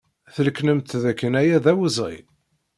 [0.35, 2.17] Tleknemt dakken aya d awezɣi?